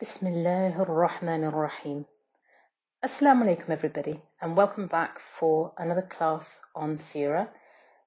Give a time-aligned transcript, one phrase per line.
[0.00, 2.06] Bismillah ar-Rahman.
[3.04, 7.50] Assalamu alaikum everybody and welcome back for another class on Sirah.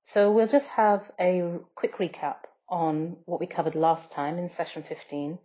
[0.02, 2.38] So we'll just have a quick recap
[2.68, 5.38] on what we covered last time in session 15.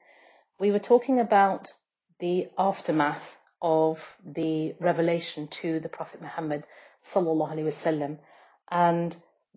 [0.58, 1.70] We were talking about
[2.18, 6.64] the aftermath of the revelation to the Prophet Muhammad
[7.12, 8.16] sallallahu alaihi wasallam
[8.70, 9.14] and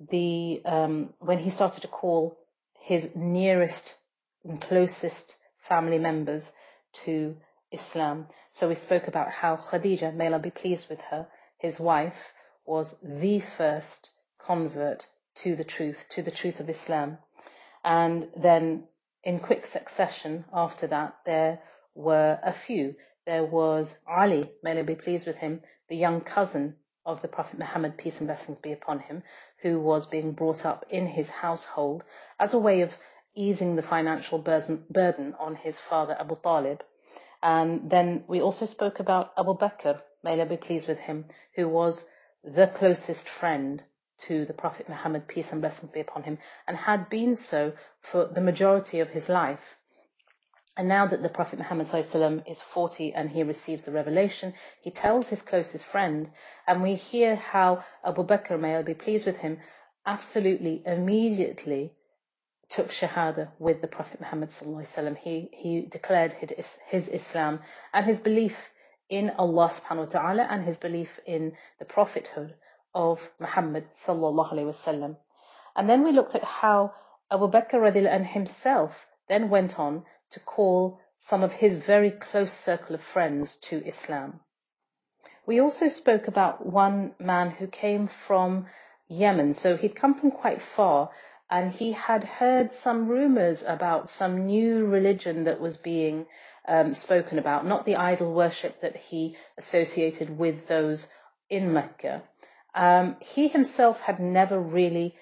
[0.10, 2.38] the um, when he started to call
[2.82, 3.96] his nearest
[4.44, 6.52] and closest family members
[7.06, 7.36] to
[7.72, 8.28] Islam.
[8.52, 11.28] So we spoke about how Khadija, may Allah be pleased with her,
[11.58, 12.34] his wife,
[12.66, 14.10] was the first
[14.40, 17.18] convert to the truth, to the truth of Islam.
[17.84, 18.84] And then
[19.24, 21.60] in quick succession after that, there
[21.96, 22.96] were a few.
[23.26, 27.58] There was Ali, may Allah be pleased with him, the young cousin of the Prophet
[27.58, 29.24] Muhammad, peace and blessings be upon him,
[29.62, 32.04] who was being brought up in his household
[32.40, 32.92] as a way of
[33.36, 36.84] easing the financial burden on his father Abu Talib.
[37.42, 41.26] And then we also spoke about Abu Bakr, may Allah be pleased with him,
[41.56, 42.06] who was
[42.44, 43.84] the closest friend
[44.20, 48.28] to the Prophet Muhammad, peace and blessings be upon him, and had been so for
[48.28, 49.78] the majority of his life.
[50.78, 51.90] And now that the Prophet Muhammad
[52.48, 56.30] is 40 and he receives the revelation, he tells his closest friend,
[56.68, 59.60] and we hear how Abu Bakr, may Allah be pleased with him,
[60.06, 61.94] absolutely immediately
[62.72, 67.60] took Shahada with the Prophet Muhammad sallallahu He, he declared his, his Islam
[67.94, 68.56] and his belief
[69.10, 72.56] in Allah subhanahu wa ta'ala and his belief in the prophethood
[72.96, 75.18] of Muhammad sallallahu alaihi wasallam.
[75.76, 76.94] And then we looked at how
[77.30, 82.96] Abu Bakr radiallahu himself then went on to call some of his very close circle
[82.96, 84.40] of friends to Islam.
[85.46, 88.68] We also spoke about one man who came from
[89.10, 89.52] Yemen.
[89.54, 91.10] So he'd come from quite far
[91.52, 96.26] and he had heard some rumors about some new religion that was being
[96.66, 101.08] um, spoken about, not the idol worship that he associated with those
[101.50, 102.24] in Mecca.
[102.74, 105.16] Um, he himself had never really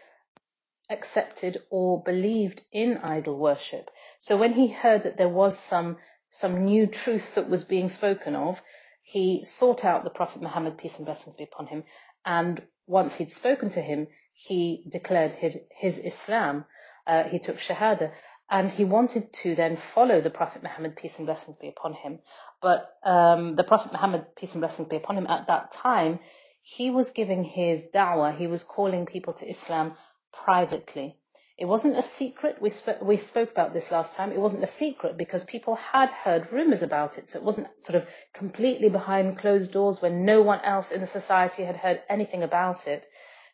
[0.92, 3.90] accepted or believed in idol worship.
[4.20, 5.98] So when he heard that there was some
[6.32, 8.62] some new truth that was being spoken of,
[9.02, 11.84] he sought out the Prophet Muhammad, peace and blessings be upon him,
[12.24, 14.06] and once he'd spoken to him,
[14.48, 16.64] he declared his, his Islam.
[17.06, 18.12] Uh, he took Shahada.
[18.50, 22.20] And he wanted to then follow the Prophet Muhammad, peace and blessings be upon him.
[22.62, 26.20] But um, the Prophet Muhammad, peace and blessings be upon him, at that time,
[26.62, 29.94] he was giving his da'wah, he was calling people to Islam
[30.32, 31.18] privately.
[31.58, 32.62] It wasn't a secret.
[32.62, 34.32] We, sp- we spoke about this last time.
[34.32, 37.28] It wasn't a secret because people had heard rumors about it.
[37.28, 41.08] So it wasn't sort of completely behind closed doors when no one else in the
[41.08, 43.06] society had heard anything about it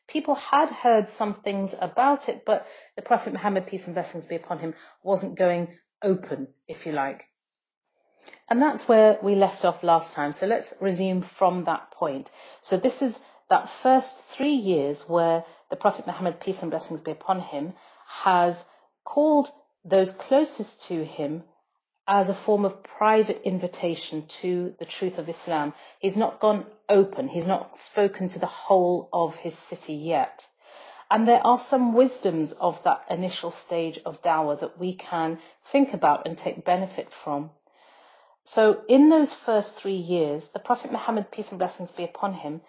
[0.08, 4.36] people had heard some things about it, but the Prophet Muhammad, peace and blessings be
[4.36, 4.74] upon him,
[5.04, 5.70] wasn't going
[6.04, 7.26] open, if you like.
[8.50, 10.32] And that's where we left off last time.
[10.32, 12.30] So let's resume from that point.
[12.62, 17.12] So this is that first three years where the Prophet Muhammad, peace and blessings be
[17.12, 17.74] upon him,
[18.08, 18.64] has
[19.04, 19.50] called
[19.84, 21.44] those closest to him
[22.08, 25.74] as a form of private invitation to the truth of Islam.
[26.00, 27.28] He's not gone open.
[27.28, 30.46] He's not spoken to the whole of his city yet.
[31.10, 35.40] And there are some wisdoms of that initial stage of dawah that we can
[35.72, 37.52] think about and take benefit from.
[38.44, 42.62] So in those first three years, the Prophet Muhammad, peace and blessings be upon him,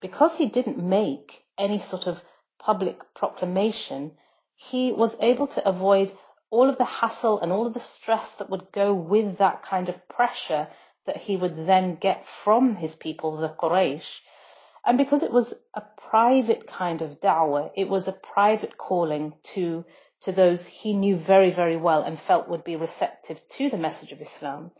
[0.00, 2.22] because he didn't make any sort of
[2.58, 4.12] public proclamation,
[4.54, 6.12] he was able to avoid
[6.50, 9.88] all of the hassle and all of the stress that would go with that kind
[9.88, 10.68] of pressure
[11.06, 14.20] that he would then get from his people, the Quraysh.
[14.84, 19.84] And because it was a private kind of da'wah, it was a private calling to,
[20.22, 24.12] to those he knew very, very well and felt would be receptive to the message
[24.12, 24.70] of Islam,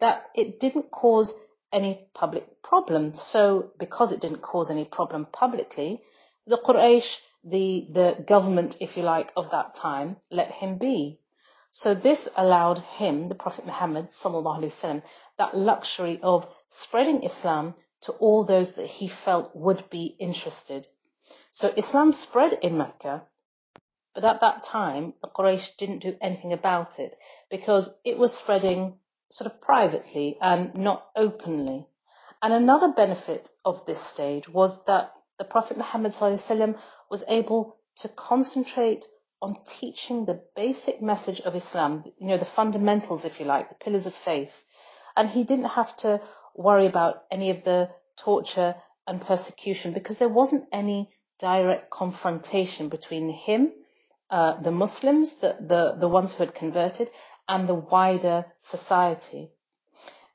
[0.00, 1.34] that it didn't cause
[1.72, 3.14] any public problem.
[3.14, 6.02] So because it didn't cause any problem publicly,
[6.46, 11.19] the Quraysh the, the government, if you like, of that time let him be.
[11.71, 15.01] So this allowed him, the Prophet Muhammad وسلم,
[15.37, 20.87] that luxury of spreading Islam to all those that he felt would be interested.
[21.51, 23.23] So Islam spread in Mecca,
[24.13, 27.17] but at that time, the Quraysh didn't do anything about it
[27.49, 28.99] because it was spreading
[29.31, 31.87] sort of privately and not openly.
[32.41, 36.13] And another benefit of this stage was that the Prophet Muhammad
[37.10, 39.04] was able to concentrate
[39.40, 43.84] on teaching the basic message of Islam, you know, the fundamentals, if you like, the
[43.84, 44.52] pillars of faith.
[45.16, 46.20] And he didn't have to
[46.54, 48.74] worry about any of the torture
[49.06, 53.72] and persecution because there wasn't any direct confrontation between him,
[54.30, 57.08] uh, the Muslims, the, the, the ones who had converted,
[57.48, 59.50] and the wider society.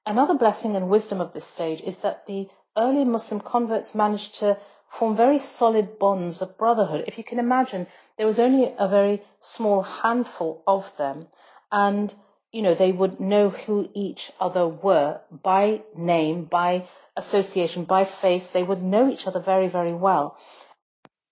[0.05, 2.47] Another blessing and wisdom of this stage is that the
[2.77, 4.57] early Muslim converts managed to
[4.93, 7.05] form very solid bonds of brotherhood.
[7.07, 7.87] If you can imagine,
[8.17, 11.27] there was only a very small handful of them,
[11.71, 12.13] and
[12.51, 16.87] you know they would know who each other were by name, by
[17.17, 18.47] association, by face.
[18.47, 20.37] They would know each other very, very well.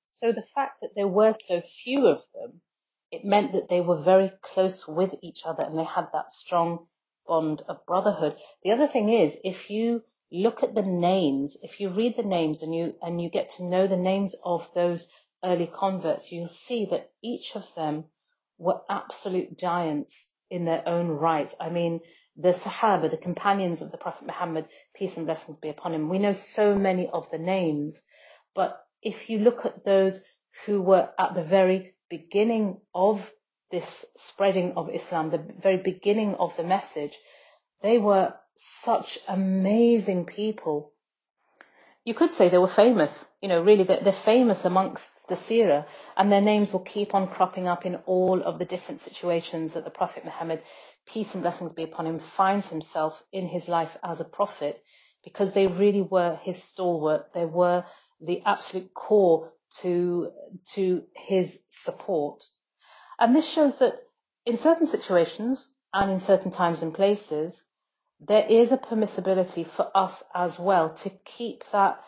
[0.07, 2.61] So the fact that there were so few of them,
[3.11, 6.87] it meant that they were very close with each other and they had that strong
[7.27, 8.35] bond of brotherhood.
[8.63, 12.61] The other thing is, if you look at the names, if you read the names
[12.61, 15.07] and you, and you get to know the names of those
[15.43, 18.05] early converts, you'll see that each of them
[18.57, 21.53] were absolute giants in their own right.
[21.59, 21.99] I mean,
[22.37, 26.19] the Sahaba, the companions of the Prophet Muhammad, peace and blessings be upon him, we
[26.19, 28.01] know so many of the names,
[28.55, 30.23] but if you look at those
[30.65, 33.31] who were at the very beginning of
[33.71, 37.17] this spreading of Islam, the very beginning of the message,
[37.81, 40.93] they were such amazing people.
[42.05, 43.25] You could say they were famous.
[43.41, 45.85] You know, really, they're, they're famous amongst the seerah,
[46.15, 49.83] and their names will keep on cropping up in all of the different situations that
[49.83, 50.61] the Prophet Muhammad,
[51.07, 54.83] peace and blessings be upon him, finds himself in his life as a prophet,
[55.23, 57.33] because they really were his stalwart.
[57.33, 57.83] They were
[58.19, 60.31] the absolute core to
[60.73, 62.43] to his support.
[63.19, 63.95] And this shows that
[64.45, 67.63] in certain situations and in certain times and places,
[68.27, 71.99] there is a permissibility for us as well to keep that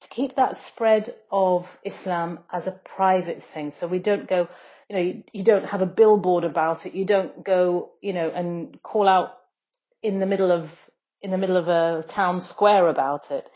[0.00, 3.70] to keep that spread of Islam as a private thing.
[3.70, 4.48] So we don't go,
[4.88, 6.94] you know, you, you, don't have a billboard about it.
[6.94, 9.38] You don't go, you know, and call out
[10.02, 10.68] in the middle of
[11.20, 13.48] in the middle of a town square about it.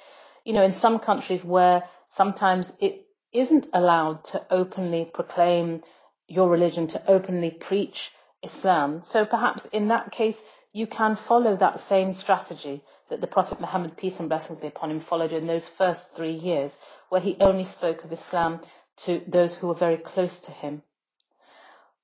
[0.45, 5.83] You know, in some countries where sometimes it isn't allowed to openly proclaim
[6.29, 8.13] your religion, to openly preach
[8.45, 9.03] Islam.
[9.03, 10.41] So perhaps in that case,
[10.77, 14.91] you can follow that same strategy that the Prophet Muhammad, peace and blessings be upon
[14.91, 16.77] him, followed in those first three years,
[17.09, 18.61] where he only spoke of Islam
[18.99, 20.83] to those who were very close to him.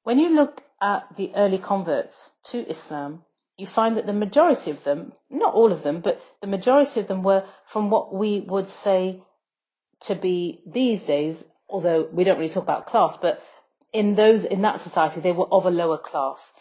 [0.05, 3.25] When you look at the early converts to Islam,
[3.59, 7.09] you find that the majority of them, not all of them, but the majority of
[7.09, 9.23] them were from what we would say
[10.09, 13.43] to be these days, although we don't really talk about class, but
[13.93, 16.53] in those in that society they were of a lower class.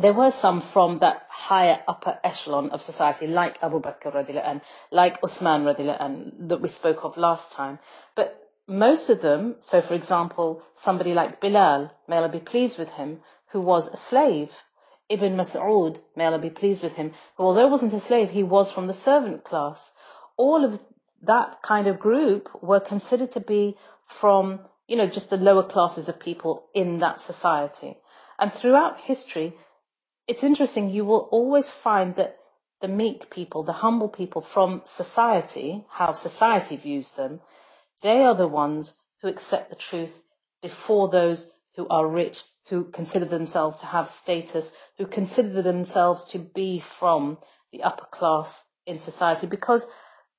[0.00, 5.20] There were some from that higher upper echelon of society, like Abu Bakr and like
[5.20, 7.78] Uthman and that we spoke of last time.
[8.16, 12.88] But most of them, so for example, somebody like Bilal, may Allah be pleased with
[12.88, 14.50] him, who was a slave,
[15.10, 18.72] Ibn Mas'ud, may Allah be pleased with him, who although wasn't a slave, he was
[18.72, 19.92] from the servant class.
[20.38, 20.80] All of
[21.24, 23.76] that kind of group were considered to be
[24.06, 27.98] from, you know, just the lower classes of people in that society.
[28.38, 29.54] And throughout history,
[30.30, 32.36] it's interesting, you will always find that
[32.80, 37.40] the meek people, the humble people from society, how society views them,
[38.00, 40.12] they are the ones who accept the truth
[40.62, 46.38] before those who are rich, who consider themselves to have status, who consider themselves to
[46.38, 47.36] be from
[47.72, 49.84] the upper class in society because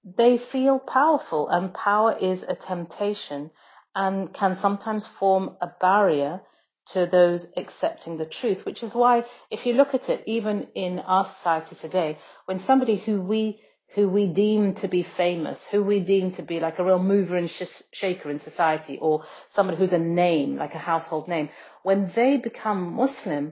[0.05, 3.51] they feel powerful and power is a temptation
[3.93, 6.39] and can sometimes form a barrier
[6.87, 10.99] to those accepting the truth, which is why if you look at it, even in
[10.99, 13.61] our society today, when somebody who we
[13.93, 17.35] who we deem to be famous, who we deem to be like a real mover
[17.35, 21.49] and sh- shaker in society, or somebody who's a name, like a household name,
[21.83, 23.51] when they become Muslim,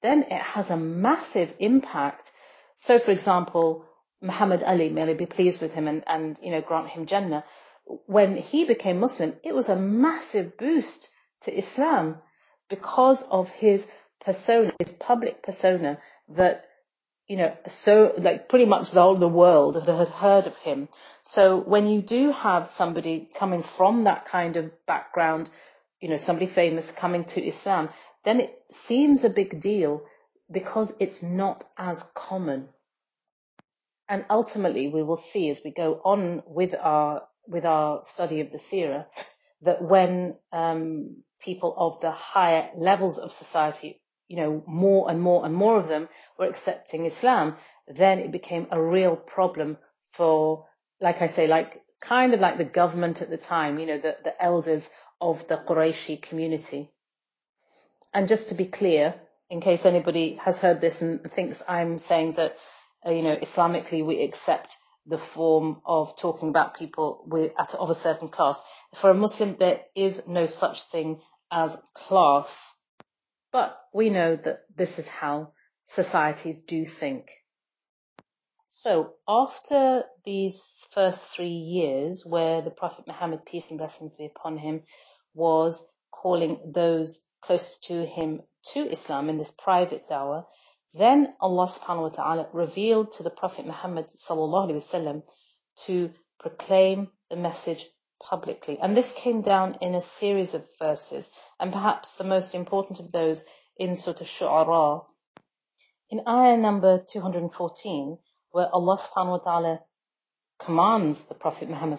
[0.00, 2.32] then it has a massive impact.
[2.76, 3.84] So, for example,
[4.22, 7.44] Muhammad Ali, may Allah be pleased with him and, and you know grant him Jannah.
[8.06, 11.10] When he became Muslim, it was a massive boost
[11.42, 12.22] to Islam
[12.76, 13.86] because of his
[14.24, 15.98] persona, his public persona
[16.36, 16.64] that
[17.28, 20.88] you know so like pretty much the whole the world had heard of him.
[21.22, 25.50] So when you do have somebody coming from that kind of background,
[26.00, 27.88] you know somebody famous coming to Islam,
[28.24, 30.02] then it seems a big deal
[30.50, 32.68] because it's not as common
[34.08, 38.50] and ultimately we will see as we go on with our with our study of
[38.52, 39.06] the Sirah
[39.62, 45.44] that when um, people of the higher levels of society, you know, more and more
[45.44, 46.08] and more of them
[46.38, 49.76] were accepting Islam, then it became a real problem
[50.10, 50.66] for,
[51.00, 54.16] like I say, like kind of like the government at the time, you know, the,
[54.24, 54.88] the elders
[55.20, 56.90] of the Qurayshi community.
[58.12, 59.14] And just to be clear,
[59.50, 62.56] in case anybody has heard this and thinks I'm saying that
[63.06, 67.90] uh, you know, Islamically we accept the form of talking about people with, at, of
[67.90, 68.58] a certain class.
[68.94, 71.20] For a Muslim, there is no such thing
[71.50, 72.74] as class,
[73.52, 75.52] but we know that this is how
[75.86, 77.30] societies do think.
[78.66, 84.58] So after these first three years, where the Prophet Muhammad, peace and blessings be upon
[84.58, 84.82] him,
[85.34, 88.40] was calling those close to him
[88.72, 90.44] to Islam in this private dawah,
[90.94, 95.22] then Allah subhanahu wa ta'ala revealed to the Prophet Muhammad sallallahu alaihi wasallam
[95.86, 97.84] to proclaim the message
[98.28, 98.78] publicly.
[98.80, 103.12] And this came down in a series of verses, and perhaps the most important of
[103.12, 103.44] those
[103.76, 105.04] in Surah Shu'ara.
[106.10, 108.18] In ayah number 214,
[108.50, 109.80] where Allah subhanahu wa ta'ala
[110.58, 111.98] commands the Prophet Muhammad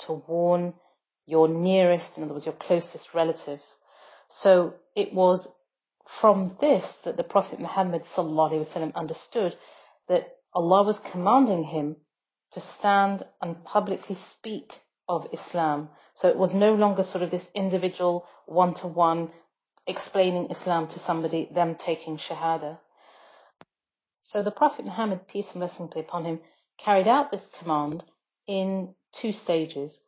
[0.00, 0.74] to warn
[1.26, 3.74] your nearest, in other words, your closest relatives.
[4.28, 5.48] So it was
[6.08, 8.04] from this that the Prophet Muhammad
[8.94, 9.56] understood
[10.08, 11.96] that Allah was commanding him
[12.52, 14.80] to stand and publicly speak
[15.10, 15.88] of Islam.
[16.14, 19.30] So it was no longer sort of this individual one to one
[19.86, 22.78] explaining Islam to somebody, them taking Shahada.
[24.18, 26.38] So the Prophet Muhammad, peace and blessings be upon him,
[26.78, 28.04] carried out this command
[28.46, 30.00] in two stages.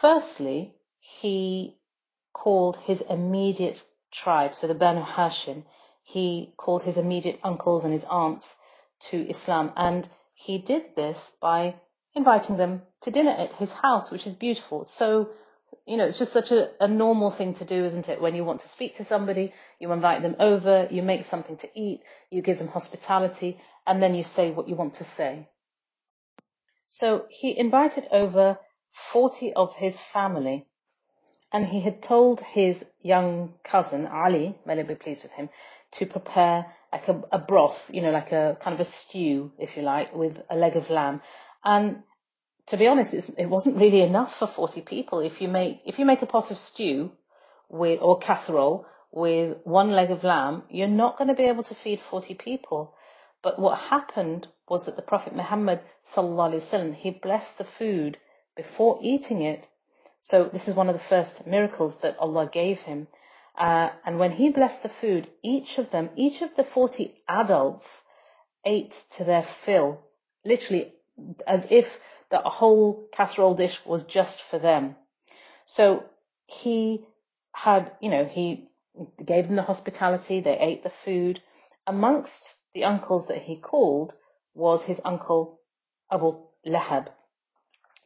[0.00, 1.76] Firstly, he
[2.32, 5.64] called his immediate tribe, so the Banu Hashim,
[6.02, 8.56] he called his immediate uncles and his aunts
[9.10, 9.72] to Islam.
[9.76, 11.74] And he did this by
[12.14, 14.84] inviting them to dinner at his house, which is beautiful.
[14.84, 15.30] So,
[15.86, 18.20] you know, it's just such a, a normal thing to do, isn't it?
[18.20, 21.68] When you want to speak to somebody, you invite them over, you make something to
[21.74, 25.48] eat, you give them hospitality, and then you say what you want to say.
[26.88, 28.58] So he invited over
[28.92, 30.66] 40 of his family,
[31.52, 35.48] and he had told his young cousin, Ali, may Allah be pleased with him,
[35.92, 39.76] to prepare like a, a broth, you know, like a kind of a stew, if
[39.76, 41.22] you like, with a leg of lamb.
[41.64, 42.02] And
[42.66, 45.20] to be honest, it wasn't really enough for 40 people.
[45.20, 47.12] If you make, if you make a pot of stew
[47.68, 51.74] with, or casserole with one leg of lamb, you're not going to be able to
[51.74, 52.94] feed 40 people.
[53.42, 55.80] But what happened was that the Prophet Muhammad
[56.14, 58.16] sallallahu alaihi wasallam, he blessed the food
[58.56, 59.68] before eating it.
[60.20, 63.08] So this is one of the first miracles that Allah gave him.
[63.58, 68.02] Uh, and when he blessed the food, each of them, each of the 40 adults
[68.64, 70.00] ate to their fill,
[70.44, 70.94] literally
[71.46, 72.00] as if
[72.30, 74.96] the whole casserole dish was just for them.
[75.64, 76.04] So
[76.46, 77.04] he
[77.52, 78.68] had, you know, he
[79.24, 81.40] gave them the hospitality, they ate the food.
[81.86, 84.14] Amongst the uncles that he called
[84.54, 85.60] was his uncle
[86.10, 87.08] Abu Lahab,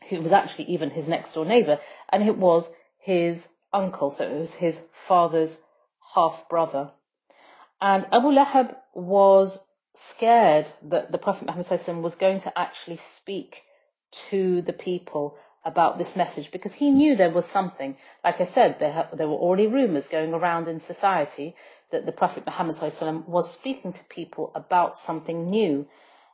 [0.09, 1.79] who was actually even his next door neighbor,
[2.11, 5.59] and it was his uncle, so it was his father's
[6.15, 6.93] half brother.
[7.81, 9.59] And Abu Lahab was
[10.11, 13.63] scared that the Prophet Muhammad was going to actually speak
[14.31, 17.97] to the people about this message because he knew there was something.
[18.23, 21.57] Like I said, there, there were already rumors going around in society
[21.91, 22.77] that the Prophet Muhammad
[23.27, 25.87] was speaking to people about something new.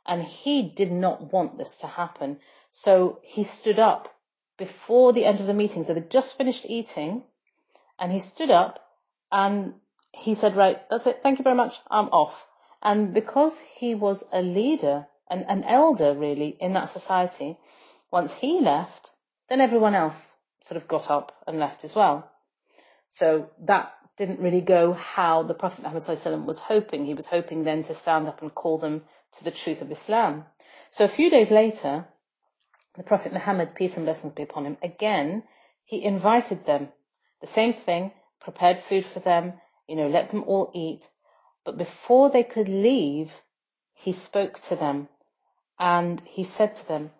[0.05, 2.39] And he did not want this to happen.
[2.71, 4.13] So he stood up
[4.57, 5.83] before the end of the meeting.
[5.83, 7.23] So they'd just finished eating
[7.99, 8.79] and he stood up
[9.31, 9.75] and
[10.11, 11.21] he said, right, that's it.
[11.23, 11.75] Thank you very much.
[11.89, 12.45] I'm off.
[12.83, 17.57] And because he was a leader, an, an elder really in that society,
[18.11, 19.11] once he left,
[19.49, 22.29] then everyone else sort of got up and left as well.
[23.09, 27.05] So that didn't really go how the Prophet Muhammad was hoping.
[27.05, 29.03] He was hoping then to stand up and call them
[29.37, 30.45] to the truth of Islam.
[30.91, 32.05] So a few days later,
[32.95, 35.43] the Prophet Muhammad, peace and blessings be upon him, again,
[35.85, 36.89] he invited them
[37.41, 39.53] the same thing, prepared food for them,
[39.87, 41.07] you know, let them all eat.
[41.65, 43.31] But before they could leave,
[43.93, 45.07] he spoke to them
[45.79, 47.11] and he said to them,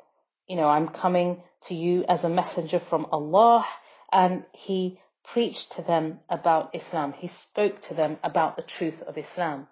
[0.48, 3.66] you know, I'm coming to you as a messenger from Allah.
[4.12, 7.14] And he preached to them about Islam.
[7.14, 9.68] He spoke to them about the truth of Islam.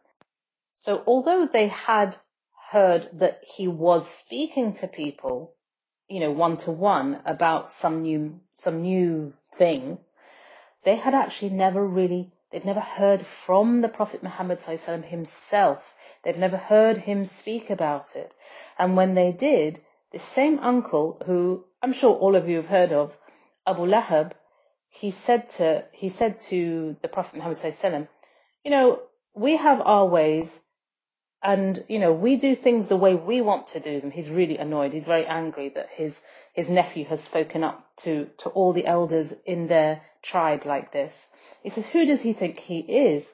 [0.75, 2.17] So although they had
[2.71, 5.53] heard that he was speaking to people,
[6.07, 9.99] you know, one to one about some new, some new thing,
[10.83, 15.95] they had actually never really, they'd never heard from the Prophet Muhammad himself.
[16.23, 18.33] They'd never heard him speak about it.
[18.77, 19.81] And when they did,
[20.11, 23.17] the same uncle who I'm sure all of you have heard of,
[23.65, 24.33] Abu Lahab,
[24.89, 28.07] he said to, he said to the Prophet Muhammad
[28.63, 28.99] you know,
[29.33, 30.59] we have our ways
[31.43, 34.11] and, you know, we do things the way we want to do them.
[34.11, 34.93] He's really annoyed.
[34.93, 36.19] He's very angry that his,
[36.53, 41.15] his nephew has spoken up to, to all the elders in their tribe like this.
[41.63, 43.25] He says, who does he think he is?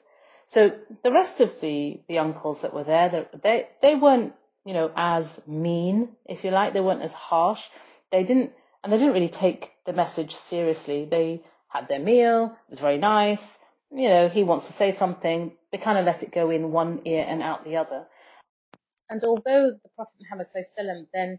[0.46, 0.72] So
[1.02, 4.32] the rest of the, the uncles that were there, they, they weren't,
[4.64, 6.72] you know, as mean, if you like.
[6.72, 7.62] They weren't as harsh.
[8.10, 11.04] They didn't, and they didn't really take the message seriously.
[11.04, 12.56] They had their meal.
[12.66, 13.57] It was very nice.
[13.90, 15.52] You know, he wants to say something.
[15.72, 18.06] They kind of let it go in one ear and out the other.
[19.08, 21.38] And although the Prophet Muhammad sallam, then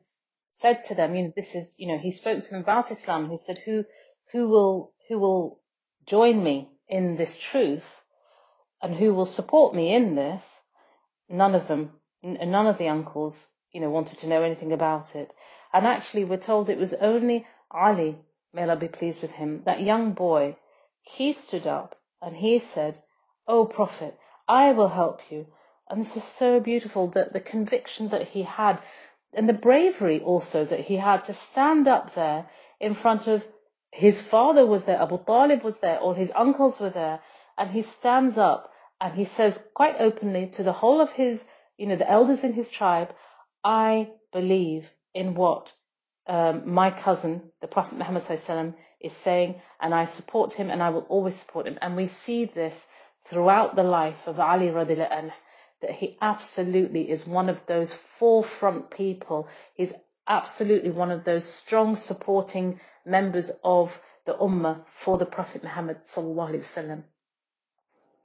[0.49, 3.29] said to them, you know, this is, you know, he spoke to them about Islam.
[3.29, 3.85] He said, who,
[4.31, 5.59] who will, who will
[6.07, 7.85] join me in this truth
[8.81, 10.43] and who will support me in this?
[11.29, 11.91] None of them,
[12.23, 15.31] none of the uncles, you know, wanted to know anything about it.
[15.71, 18.17] And actually we're told it was only Ali,
[18.53, 20.57] may Allah be pleased with him, that young boy,
[21.03, 23.01] he stood up and he said,
[23.47, 25.47] O Prophet, I will help you.
[25.89, 28.81] And this is so beautiful that the conviction that he had
[29.33, 32.49] and the bravery also that he had to stand up there
[32.79, 33.47] in front of
[33.91, 37.19] his father was there, Abu Talib was there, all his uncles were there,
[37.57, 38.71] and he stands up
[39.01, 41.43] and he says quite openly to the whole of his,
[41.77, 43.13] you know, the elders in his tribe,
[43.63, 45.73] I believe in what
[46.29, 48.23] um, my cousin, the Prophet Muhammad
[49.01, 51.79] is saying, and I support him and I will always support him.
[51.81, 52.85] And we see this
[53.25, 55.31] throughout the life of Ali radiallahu anh,
[55.81, 59.47] that he absolutely is one of those forefront people.
[59.73, 59.91] He's
[60.27, 67.03] absolutely one of those strong supporting members of the Ummah for the Prophet Muhammad sallallahu.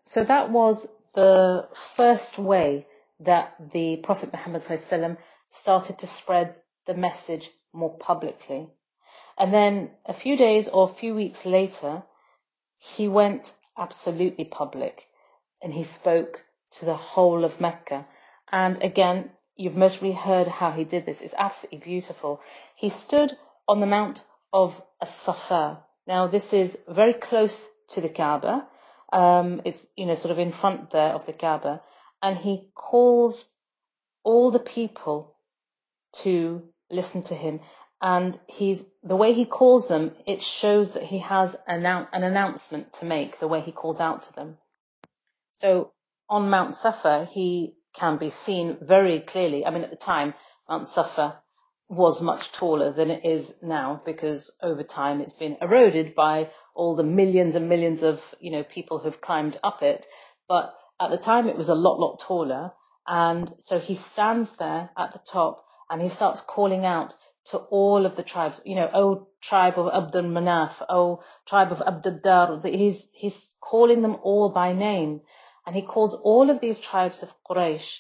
[0.03, 2.87] So that was the first way
[3.21, 5.17] that the Prophet Muhammad sallallahu
[5.49, 6.57] started to spread
[6.87, 8.69] the message more publicly.
[9.37, 12.03] And then a few days or a few weeks later,
[12.79, 15.07] he went absolutely public
[15.63, 16.45] and he spoke
[16.79, 18.07] to the whole of Mecca.
[18.51, 21.21] And again, you've mostly heard how he did this.
[21.21, 22.41] It's absolutely beautiful.
[22.77, 25.83] He stood on the Mount of As-Safa.
[26.07, 28.67] Now, this is very close to the Kaaba.
[29.13, 31.81] Um, it's, you know, sort of in front there of the Kaaba.
[32.23, 33.47] And he calls
[34.23, 35.37] all the people
[36.23, 37.61] to listen to him.
[38.01, 42.93] And he's, the way he calls them, it shows that he has an, an announcement
[42.95, 44.59] to make, the way he calls out to them.
[45.53, 45.93] So
[46.29, 49.65] on Mount Safa, he can be seen very clearly.
[49.65, 50.35] I mean, at the time,
[50.69, 51.41] Mount Safa
[51.89, 56.97] was much taller than it is now because over time it's been eroded by all
[56.97, 60.07] the millions and millions of, you know, people who've climbed up it.
[60.49, 62.73] But at the time it was a lot, lot taller.
[63.07, 67.15] And so he stands there at the top and he starts calling out
[67.47, 71.83] to all of the tribes, you know, oh tribe of Abdul Manaf, oh tribe of
[71.83, 72.61] Abdul Dar.
[72.65, 75.21] He's, he's calling them all by name.
[75.67, 77.99] And he calls all of these tribes of Quraysh.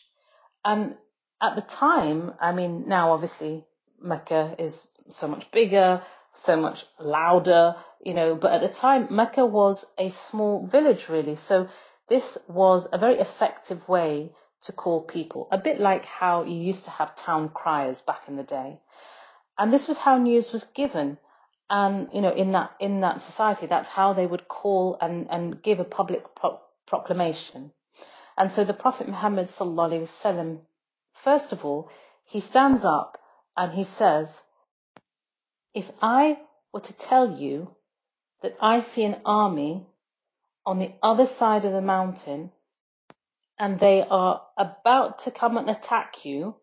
[0.64, 0.96] And
[1.40, 3.64] at the time, I mean, now obviously
[4.00, 6.02] Mecca is so much bigger,
[6.34, 11.36] so much louder, you know, but at the time Mecca was a small village really.
[11.36, 11.68] So
[12.08, 14.32] this was a very effective way
[14.64, 18.36] to call people, a bit like how you used to have town criers back in
[18.36, 18.80] the day.
[19.58, 21.18] And this was how news was given.
[21.70, 25.62] And, you know, in that, in that society, that's how they would call and, and
[25.62, 27.72] give a public pro- proclamation.
[28.36, 30.60] And so the Prophet Muhammad sallallahu
[31.12, 31.90] first of all,
[32.24, 33.18] he stands up
[33.56, 34.42] and he says,
[35.74, 36.38] if I
[36.72, 37.74] were to tell you
[38.42, 39.86] that I see an army
[40.66, 42.50] on the other side of the mountain
[43.58, 46.56] and they are about to come and attack you,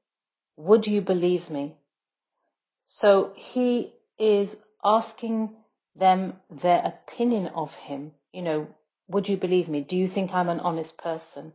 [0.58, 1.76] would you believe me?
[2.86, 5.56] So he is asking
[5.96, 8.12] them their opinion of him.
[8.34, 8.68] You know,
[9.08, 9.82] would you believe me?
[9.82, 11.54] Do you think I'm an honest person?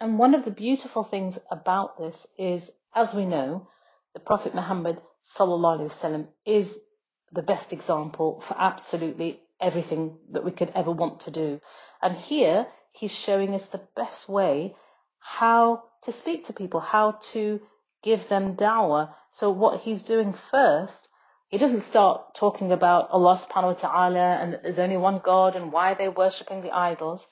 [0.00, 3.68] And one of the beautiful things about this is, as we know,
[4.14, 4.98] the Prophet Muhammad
[5.36, 6.78] sallallahu is
[7.32, 11.60] the best example for absolutely everything that we could ever want to do.
[12.02, 14.74] And here he's showing us the best way
[15.18, 17.60] how to speak to people, how to
[18.02, 19.14] give them dawah.
[19.32, 21.08] So what he's doing first,
[21.48, 25.72] he doesn't start talking about Allah subhanahu wa ta'ala and there's only one God and
[25.72, 27.26] why they're worshipping the idols.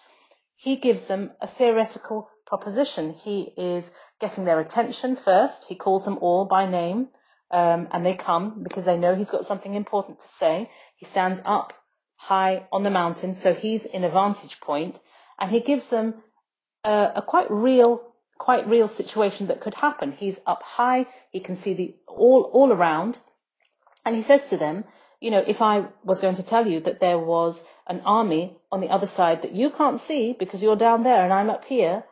[0.56, 3.12] He gives them a theoretical proposition.
[3.12, 3.90] He is
[4.20, 5.64] getting their attention first.
[5.64, 7.08] He calls them all by name.
[7.50, 10.70] Um, and they come because they know he's got something important to say.
[10.96, 11.72] He stands up
[12.16, 14.98] high on the mountain, so he's in a vantage point,
[15.38, 16.14] and he gives them
[16.84, 18.02] a, a quite real,
[18.38, 20.12] quite real situation that could happen.
[20.12, 23.18] He's up high, he can see the all all around,
[24.04, 24.84] and he says to them,
[25.20, 28.80] you know, if I was going to tell you that there was an army on
[28.80, 32.04] the other side that you can't see because you're down there and I'm up here,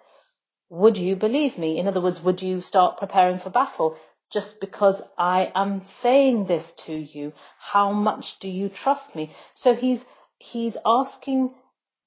[0.69, 1.79] would you believe me?
[1.79, 3.97] In other words, would you start preparing for battle?
[4.33, 7.33] just because I am saying this to you.
[7.59, 9.35] How much do you trust me?
[9.55, 10.05] So he's,
[10.39, 11.55] he's asking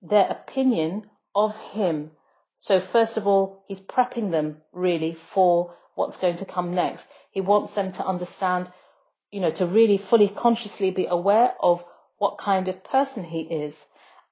[0.02, 2.12] their opinion of him.
[2.58, 7.08] So first of all, he's prepping them really for what's going to come next.
[7.32, 8.72] He wants them to understand,
[9.32, 11.84] you know, to really fully consciously be aware of
[12.18, 13.76] what kind of person he is.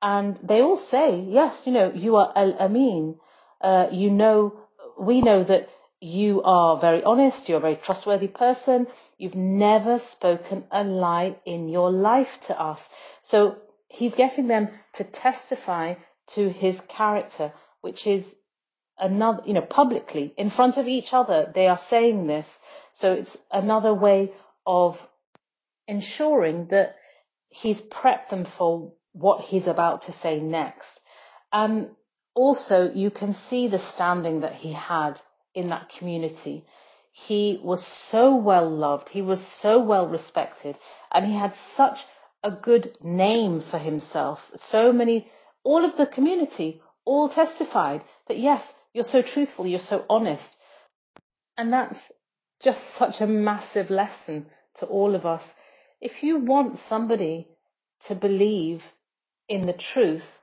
[0.02, 3.16] And they all say, yes, you know, you are Al Amin.
[3.62, 4.60] Uh, you know,
[5.00, 8.86] we know that you are very honest, you're a very trustworthy person,
[9.18, 12.88] you've never spoken a lie in your life to us.
[13.22, 13.58] So
[13.90, 15.96] he's getting them to testify
[16.34, 18.36] to his character, which is
[19.00, 22.60] another, you know, publicly in front of each other, they are saying this.
[22.92, 24.34] So it's another way
[24.66, 25.00] of
[25.88, 26.96] ensuring that
[27.50, 31.00] he's prepped them for what he's about to say next.
[31.52, 31.90] And
[32.36, 35.20] also you can see the standing that he had
[35.56, 36.66] in that community.
[37.12, 39.10] He was so well loved.
[39.10, 40.78] He was so well respected
[41.12, 42.06] and he had such
[42.44, 44.52] a good name for himself.
[44.56, 45.30] So many,
[45.64, 50.56] all of the community all testified that yes, you're so truthful, you're so honest.
[51.58, 52.12] And that's
[52.62, 55.54] just such a massive lesson to all of us.
[56.02, 57.48] If you want somebody
[58.02, 58.84] to believe
[59.48, 60.40] in the truth,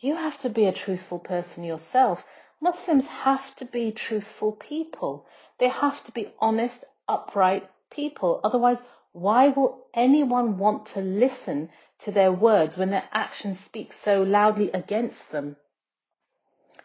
[0.00, 2.24] you have to be a truthful person yourself.
[2.60, 5.26] Muslims have to be truthful people.
[5.58, 8.40] They have to be honest, upright people.
[8.44, 8.82] Otherwise,
[9.14, 14.72] why will anyone want to listen to their words when their actions speak so loudly
[14.72, 15.56] against them?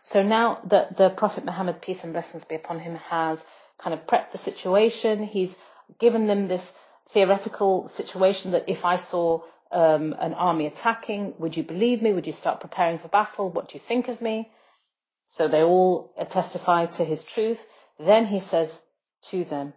[0.04, 3.44] So now that the Prophet Muhammad, peace and blessings be upon him, has
[3.80, 5.58] kind of prepped the situation, he's
[6.00, 6.72] given them this
[7.10, 12.14] theoretical situation that if I saw um, an army attacking, would you believe me?
[12.14, 13.50] Would you start preparing for battle?
[13.50, 14.52] What do you think of me?
[15.30, 17.66] So they all testify to his truth.
[17.98, 18.70] Then he says
[19.30, 19.74] to them,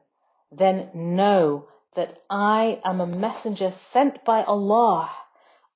[0.51, 5.11] then know that I am a messenger sent by Allah.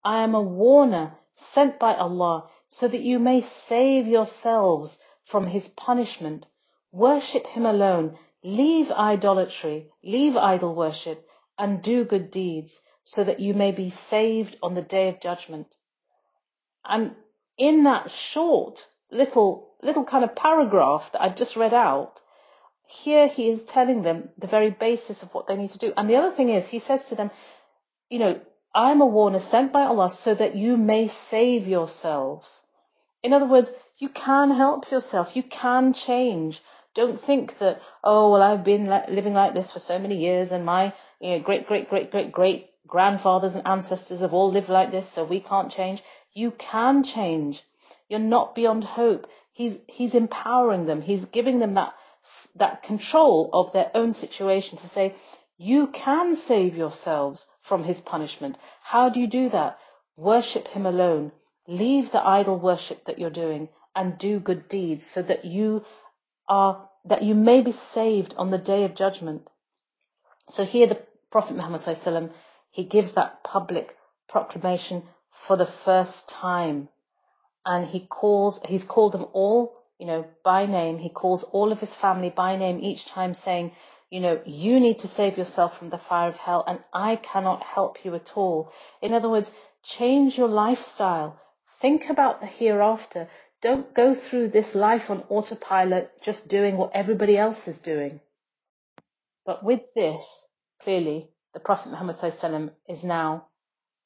[0.05, 5.69] I am a warner sent by Allah so that you may save yourselves from his
[5.69, 6.47] punishment.
[6.93, 8.19] Worship him alone.
[8.43, 11.27] Leave idolatry, leave idol worship
[11.59, 15.67] and do good deeds so that you may be saved on the day of judgment.
[16.85, 17.15] And
[17.59, 22.21] in that short little, little kind of paragraph that I've just read out,
[22.87, 25.93] here he is telling them the very basis of what they need to do.
[25.97, 27.31] And the other thing is, he says to them,
[28.09, 28.41] you know,
[28.75, 32.61] I'm a warner sent by Allah so that you may save yourselves.
[33.23, 35.35] In other words, you can help yourself.
[35.35, 36.61] You can change.
[36.95, 40.65] Don't think that, oh, well, I've been living like this for so many years and
[40.65, 44.91] my you know, great, great, great, great, great grandfathers and ancestors have all lived like
[44.91, 46.03] this, so we can't change.
[46.33, 47.63] You can change.
[48.09, 49.27] You're not beyond hope.
[49.53, 51.01] He's, he's empowering them.
[51.03, 51.95] He's giving them that,
[52.57, 55.15] that control of their own situation to say,
[55.59, 58.57] you can save yourselves from his punishment.
[58.83, 59.79] How do you do that?
[60.17, 61.33] Worship him alone.
[61.67, 65.85] Leave the idol worship that you're doing and do good deeds so that you
[66.49, 69.49] are, that you may be saved on the day of judgment.
[70.49, 72.31] So here the Prophet Muhammad
[72.71, 73.97] he gives that public
[74.29, 76.89] proclamation for the first time.
[77.65, 80.99] And he calls, he's called them all, you know, by name.
[80.99, 83.73] He calls all of his family by name each time saying,
[84.11, 87.63] you know, you need to save yourself from the fire of hell and I cannot
[87.63, 88.73] help you at all.
[89.03, 89.51] In other words,
[89.83, 91.41] change your lifestyle.
[91.81, 93.29] Think about the hereafter.
[93.63, 98.21] Don't go through this life on autopilot, just doing what everybody else is doing.
[99.45, 100.25] But with this,
[100.81, 102.17] clearly, the Prophet Muhammad
[102.89, 103.47] is now,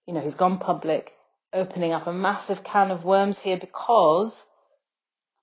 [0.06, 1.12] you know, he's gone public,
[1.52, 4.44] opening up a massive can of worms here because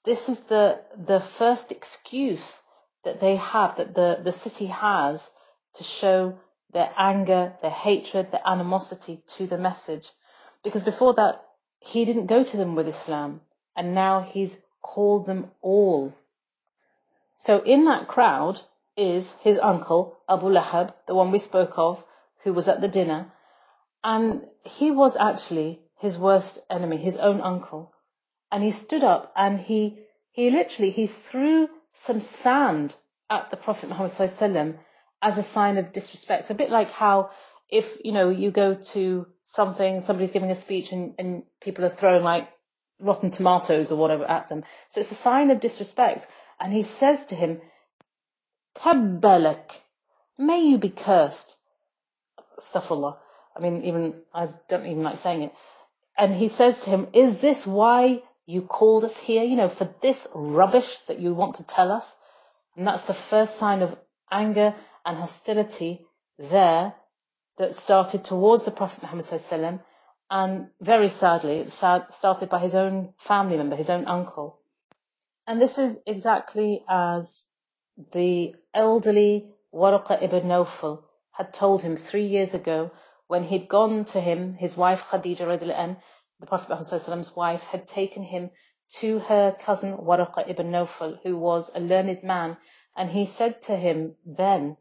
[0.08, 0.80] this is the
[1.12, 2.62] the first excuse
[3.04, 5.30] that they have, that the, the city has
[5.76, 6.40] to show
[6.74, 10.10] their anger, their hatred, their animosity to the message.
[10.64, 11.46] Because before that,
[11.80, 13.42] he didn't go to them with Islam,
[13.76, 16.14] and now he's called them all.
[17.36, 18.62] So in that crowd,
[18.98, 22.04] is his uncle, Abu Lahab, the one we spoke of,
[22.44, 23.32] who was at the dinner.
[24.04, 27.94] And he was actually his worst enemy, his own uncle.
[28.52, 30.00] And he stood up and he,
[30.32, 32.96] he literally, he threw some sand
[33.30, 34.80] at the Prophet Muhammad
[35.22, 36.50] as a sign of disrespect.
[36.50, 37.32] A bit like how
[37.70, 41.90] if, you know, you go to something, somebody's giving a speech and, and people are
[41.90, 42.48] throwing like
[43.00, 44.64] rotten tomatoes or whatever at them.
[44.88, 46.28] So it's a sign of disrespect.
[46.60, 47.62] And he says to him,
[48.76, 49.72] Tabbalak.
[50.38, 51.56] May you be cursed.
[52.60, 53.18] Astaghfirullah.
[53.56, 55.54] I mean, even, I don't even like saying it.
[56.18, 59.44] And he says to him, is this why you called us here?
[59.44, 62.12] You know, for this rubbish that you want to tell us?
[62.76, 63.96] And that's the first sign of
[64.32, 64.74] anger
[65.06, 66.06] and hostility
[66.40, 66.96] there
[67.60, 69.80] that started towards the Prophet Muhammad
[70.30, 74.60] and very sadly, it started by his own family member, his own uncle.
[75.46, 77.44] And this is exactly as
[78.12, 82.92] the elderly Waraqa ibn Nawfal had told him three years ago
[83.28, 85.98] when he'd gone to him, his wife Khadija radiallahu
[86.40, 88.52] the Prophet Muhammad's wife, had taken him
[89.00, 92.58] to her cousin Waraqa ibn Nawfal, who was a learned man
[92.96, 94.78] And he said to him, then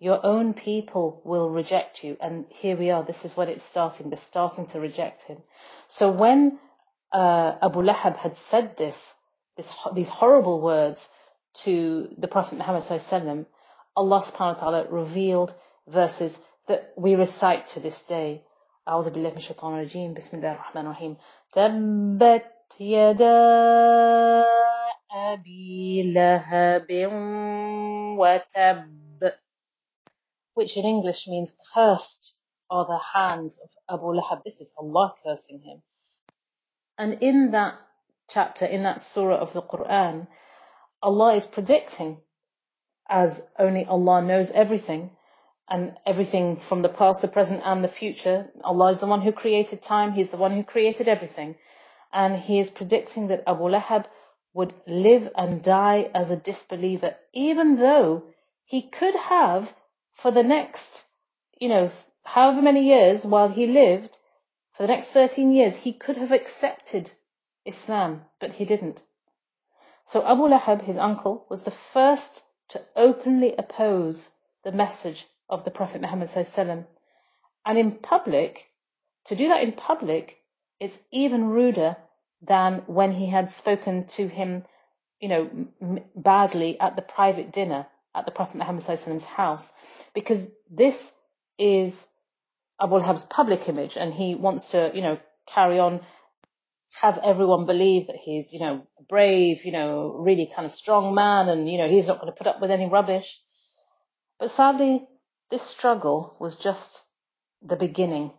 [0.00, 2.16] your own people will reject you.
[2.20, 3.04] And here we are.
[3.04, 4.10] This is when it's starting.
[4.10, 5.38] They're starting to reject him.
[5.86, 6.58] So when
[7.12, 9.14] uh, Abu Lahab had said this,
[9.56, 11.08] this, these horrible words
[11.62, 12.82] to the Prophet Muhammad
[13.96, 15.54] Allah subhanahu wa ta'ala revealed
[15.86, 18.42] verses that we recite to this day.
[18.87, 21.17] أعوذ بالله من الشيطان الرجيم بسم الله الرحمن الرحيم
[21.51, 23.41] تبت يدا
[25.11, 26.87] أبي لهب
[28.19, 28.99] وتب
[30.59, 32.35] which in English means cursed
[32.69, 34.43] are the hands of Abu Lahab.
[34.43, 35.81] This is Allah cursing him.
[36.97, 37.75] And in that
[38.29, 40.27] chapter, in that surah of the Quran,
[41.01, 42.17] Allah is predicting,
[43.09, 45.11] as only Allah knows everything,
[45.68, 48.50] and everything from the past, the present, and the future.
[48.62, 51.56] Allah is the one who created time, He's the one who created everything.
[52.12, 54.06] And He is predicting that Abu Lahab
[54.52, 58.22] would live and die as a disbeliever, even though
[58.64, 59.74] he could have,
[60.14, 61.04] for the next,
[61.58, 61.90] you know,
[62.22, 64.16] however many years while he lived,
[64.76, 67.10] for the next 13 years, he could have accepted
[67.64, 69.00] Islam, but he didn't.
[70.04, 74.30] So Abu Lahab, his uncle, was the first to openly oppose
[74.62, 76.30] the message of the Prophet Muhammad
[77.66, 78.66] and in public,
[79.26, 80.36] to do that in public,
[80.80, 81.96] it's even ruder
[82.42, 84.64] than when he had spoken to him,
[85.20, 89.72] you know, m- badly at the private dinner at the Prophet Muhammad Muhammad's house,
[90.14, 91.12] because this
[91.58, 92.06] is
[92.80, 96.00] Abu Lahab's public image, and he wants to, you know, carry on,
[97.00, 101.48] have everyone believe that he's, you know, brave, you know, really kind of strong man,
[101.48, 103.40] and you know, he's not going to put up with any rubbish.
[104.38, 105.06] But sadly,
[105.50, 107.02] this struggle was just
[107.62, 108.32] the beginning,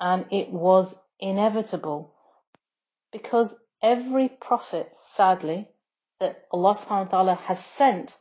[0.00, 2.14] and it was inevitable
[3.12, 5.68] because every prophet, sadly,
[6.20, 8.16] that Allah subhanahu wa ta'ala has sent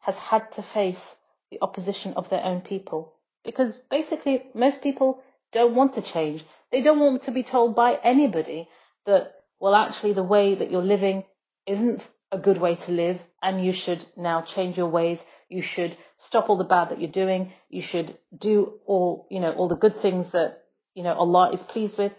[0.00, 1.14] has had to face
[1.50, 3.14] the opposition of their own people.
[3.44, 6.44] Because basically, most people don't want to change.
[6.70, 8.68] They don't want to be told by anybody
[9.06, 11.24] that, well, actually, the way that you're living
[11.66, 15.22] isn't a good way to live, and you should now change your ways.
[15.54, 17.52] You should stop all the bad that you're doing.
[17.68, 20.64] You should do all, you know, all the good things that,
[20.96, 22.12] you know, Allah is pleased with.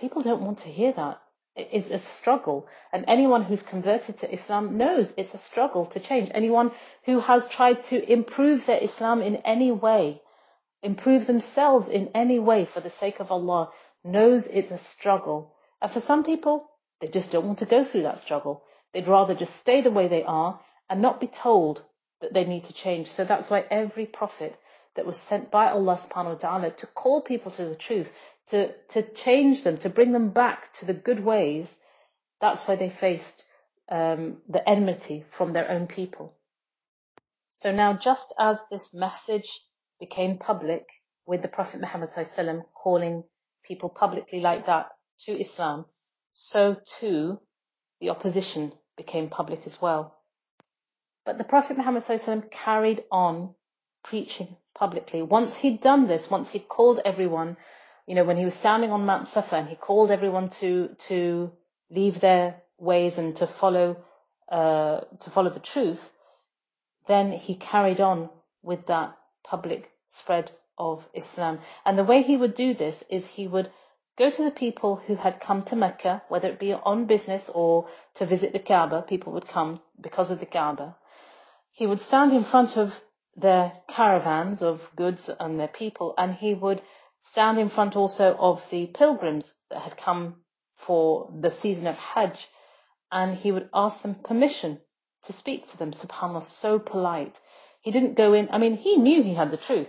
[0.00, 1.20] People don't want to hear that.
[1.54, 2.66] It is a struggle.
[2.90, 6.30] And anyone who's converted to Islam knows it's a struggle to change.
[6.32, 6.70] Anyone
[7.04, 10.22] who has tried to improve their Islam in any way,
[10.82, 13.68] improve themselves in any way for the sake of Allah,
[14.02, 15.54] knows it's a struggle.
[15.82, 16.66] And for some people,
[17.02, 18.62] they just don't want to go through that struggle.
[18.94, 21.84] They'd rather just stay the way they are and not be told
[22.22, 23.10] that they need to change.
[23.10, 24.58] So that's why every prophet
[24.96, 28.10] that was sent by Allah subhanahu wa ta'ala to call people to the truth,
[28.48, 31.68] to, to change them, to bring them back to the good ways,
[32.40, 33.44] that's why they faced
[33.90, 36.34] um, the enmity from their own people.
[37.52, 39.60] So now, just as this message
[40.00, 40.84] became public
[41.26, 42.08] with the Prophet Muhammad
[42.74, 43.24] calling
[43.64, 44.86] people publicly like that
[45.26, 45.84] to Islam,
[46.32, 47.38] so too
[48.00, 50.18] the opposition became public as well.
[51.24, 53.54] But the Prophet Muhammad carried on
[54.02, 55.22] preaching publicly.
[55.22, 57.56] Once he'd done this, once he'd called everyone
[58.06, 61.52] you know, when he was standing on Mount Safa and he called everyone to to
[61.90, 63.96] leave their ways and to follow
[64.48, 66.10] uh, to follow the truth,
[67.06, 68.28] then he carried on
[68.62, 71.60] with that public spread of Islam.
[71.84, 73.70] And the way he would do this is he would
[74.18, 77.88] go to the people who had come to Mecca, whether it be on business or
[78.14, 80.96] to visit the Kaaba, people would come because of the Kaaba.
[81.72, 82.98] He would stand in front of
[83.34, 86.82] their caravans of goods and their people and he would
[87.22, 90.36] stand in front also of the pilgrims that had come
[90.76, 92.48] for the season of Hajj,
[93.10, 94.80] and he would ask them permission
[95.24, 95.92] to speak to them.
[95.92, 97.38] SubhanAllah, so polite.
[97.80, 99.88] He didn't go in, I mean, he knew he had the truth.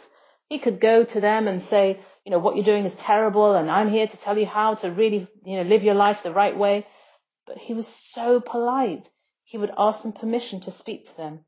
[0.49, 3.69] He could go to them and say, you know, what you're doing is terrible, and
[3.69, 6.57] I'm here to tell you how to really, you know, live your life the right
[6.57, 6.85] way.
[7.47, 9.09] But he was so polite.
[9.43, 11.39] He would ask them permission to speak to them.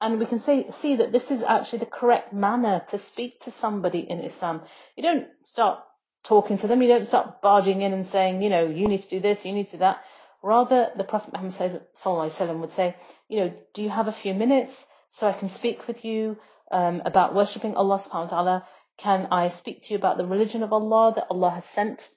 [0.00, 3.50] And we can say, see that this is actually the correct manner to speak to
[3.50, 4.62] somebody in Islam.
[4.96, 5.80] You don't start
[6.22, 6.82] talking to them.
[6.82, 9.52] You don't start barging in and saying, you know, you need to do this, you
[9.52, 10.02] need to do that.
[10.42, 12.94] Rather, the Prophet Muhammad would say,
[13.28, 16.36] you know, do you have a few minutes so I can speak with you
[16.70, 18.66] um, about worshipping Allah subhanahu wa ta'ala?
[18.98, 22.08] Can I speak to you about the religion of Allah that Allah has sent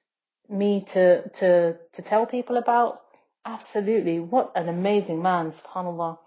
[0.50, 3.02] me to, to, to tell people about?
[3.46, 4.20] Absolutely.
[4.20, 6.18] What an amazing man, subhanAllah.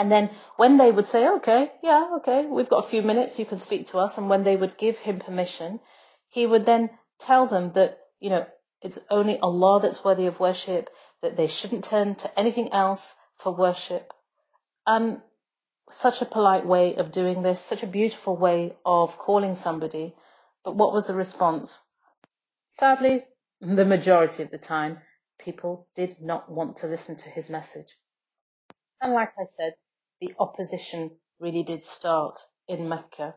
[0.00, 3.44] And then when they would say, okay, yeah, okay, we've got a few minutes, you
[3.44, 4.16] can speak to us.
[4.16, 5.78] And when they would give him permission,
[6.30, 8.46] he would then tell them that, you know,
[8.80, 10.88] it's only Allah that's worthy of worship,
[11.20, 14.10] that they shouldn't turn to anything else for worship.
[14.86, 15.20] And
[15.90, 20.14] such a polite way of doing this, such a beautiful way of calling somebody.
[20.64, 21.78] But what was the response?
[22.78, 23.24] Sadly,
[23.60, 24.96] the majority of the time,
[25.38, 27.98] people did not want to listen to his message.
[29.02, 29.74] And like I said,
[30.20, 33.34] the opposition really did start in Mecca.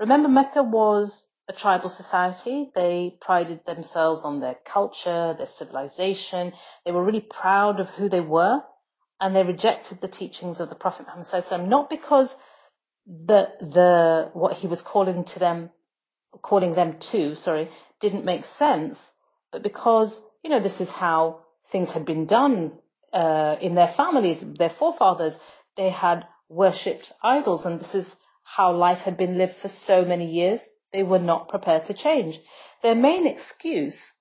[0.00, 2.70] Remember, Mecca was a tribal society.
[2.74, 6.52] They prided themselves on their culture, their civilization.
[6.84, 8.62] They were really proud of who they were,
[9.20, 11.26] and they rejected the teachings of the Prophet Muhammad
[11.68, 12.34] not because
[13.06, 15.70] the the what he was calling to them,
[16.42, 19.12] calling them to, sorry, didn't make sense,
[19.52, 22.72] but because you know this is how things had been done
[23.12, 25.38] uh, in their families, their forefathers.
[25.76, 30.26] They had worshipped idols, and this is how life had been lived for so many
[30.26, 30.60] years.
[30.92, 32.40] They were not prepared to change.
[32.82, 34.12] Their main excuse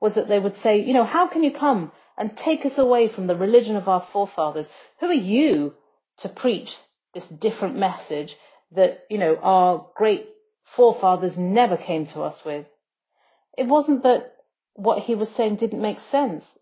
[0.00, 3.08] was that they would say, you know, how can you come and take us away
[3.08, 4.68] from the religion of our forefathers?
[5.00, 5.74] Who are you
[6.18, 6.76] to preach
[7.14, 8.36] this different message
[8.72, 10.28] that, you know, our great
[10.64, 12.66] forefathers never came to us with?
[13.56, 14.34] It wasn't that
[14.74, 16.56] what he was saying didn't make sense.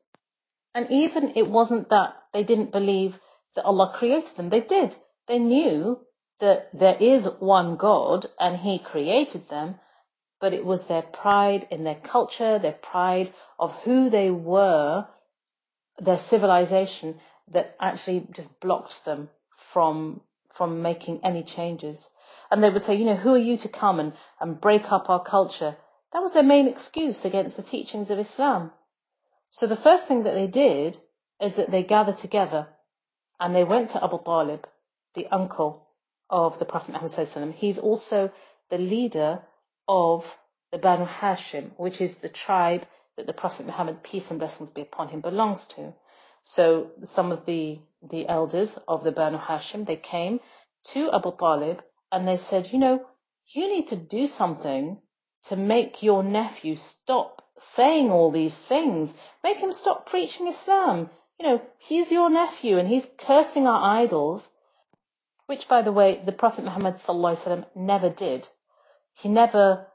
[0.74, 3.18] And even it wasn't that they didn't believe
[3.56, 4.50] that Allah created them.
[4.50, 4.94] They did.
[5.26, 5.98] They knew
[6.40, 9.76] that there is one God and He created them,
[10.40, 15.08] but it was their pride in their culture, their pride of who they were,
[15.98, 17.18] their civilization
[17.52, 19.30] that actually just blocked them
[19.72, 20.20] from
[20.54, 22.08] from making any changes.
[22.50, 25.10] And they would say, you know, who are you to come and, and break up
[25.10, 25.76] our culture?
[26.12, 28.72] That was their main excuse against the teachings of Islam.
[29.50, 30.96] So the first thing that they did
[31.42, 32.68] is that they gathered together
[33.40, 34.66] and they went to Abu Talib,
[35.14, 35.87] the uncle
[36.31, 37.55] of the Prophet Muhammad.
[37.55, 38.31] He's also
[38.70, 39.40] the leader
[39.88, 40.25] of
[40.72, 44.83] the Banu Hashim, which is the tribe that the Prophet Muhammad, peace and blessings be
[44.83, 45.94] upon him, belongs to.
[46.42, 50.40] So some of the, the elders of the Banu Hashim, they came
[50.92, 53.05] to Abu Talib and they said, you know,
[53.53, 54.99] you need to do something
[55.44, 59.14] to make your nephew stop saying all these things.
[59.42, 61.11] Make him stop preaching Islam.
[61.38, 64.51] You know, he's your nephew and he's cursing our idols
[65.46, 67.01] which, by the way, the Prophet Muhammad
[67.75, 68.49] never did.
[69.14, 69.87] He never,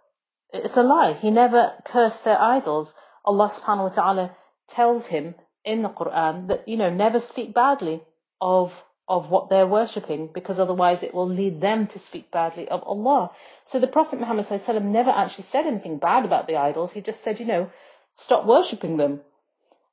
[0.54, 2.94] it's a lie, he never cursed their idols.
[3.26, 8.02] Allah subhanahu wa ta'ala tells him in the Quran that, you know, never speak badly
[8.40, 12.82] of of what they're worshipping because otherwise it will lead them to speak badly of
[12.84, 13.32] Allah.
[13.66, 14.50] So the Prophet Muhammad
[14.86, 16.94] never actually said anything bad about the idols.
[16.94, 17.70] He just said, you know,
[18.14, 19.20] stop worshipping them.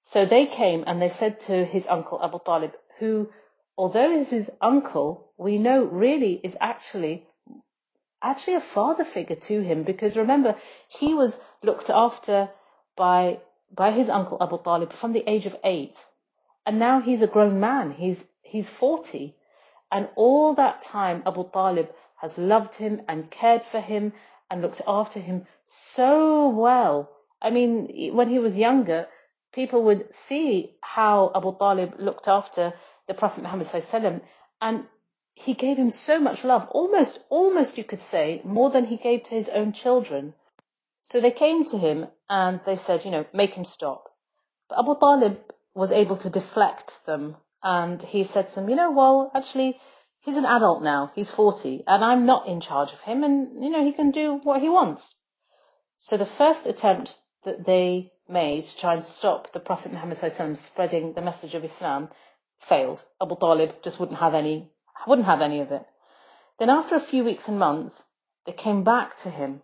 [0.02, 3.30] So they came and they said to his uncle Abu Talib, who
[3.76, 7.26] although is his uncle, we know really is actually
[8.22, 10.56] actually a father figure to him because remember
[10.88, 12.50] he was looked after
[12.96, 13.38] by
[13.74, 15.96] by his uncle Abu Talib from the age of eight,
[16.66, 17.92] and now he's a grown man.
[17.92, 19.36] He's he's forty,
[19.92, 24.12] and all that time Abu Talib has loved him and cared for him
[24.50, 27.10] and looked after him so well.
[27.40, 29.06] I mean, when he was younger,
[29.52, 32.74] people would see how Abu Talib looked after
[33.06, 34.22] the Prophet Muhammad
[34.60, 34.86] and
[35.34, 39.22] he gave him so much love, almost, almost you could say, more than he gave
[39.24, 40.34] to his own children.
[41.02, 44.12] So they came to him and they said, you know, make him stop.
[44.68, 45.38] But Abu Talib
[45.74, 49.78] was able to deflect them and he said to them, you know, well, actually,
[50.20, 51.12] he's an adult now.
[51.14, 54.40] He's 40 and I'm not in charge of him and, you know, he can do
[54.42, 55.14] what he wants.
[55.96, 60.18] So the first attempt that they made to try and stop the Prophet Muhammad
[60.58, 62.08] spreading the message of Islam
[62.60, 63.02] failed.
[63.20, 64.70] Abu Talib just wouldn't have any,
[65.06, 65.86] wouldn't have any of it.
[66.58, 68.02] Then after a few weeks and months,
[68.46, 69.62] they came back to him